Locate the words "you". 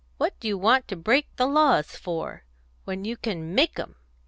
0.47-0.57, 3.05-3.15